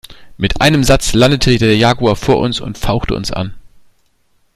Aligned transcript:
Mit 0.35 0.61
einem 0.61 0.83
Satz 0.83 1.13
landete 1.13 1.55
der 1.59 1.77
Jaguar 1.77 2.15
vor 2.15 2.37
uns 2.39 2.59
und 2.59 2.79
fauchte 2.79 3.13
uns 3.13 3.31
an. 3.31 3.53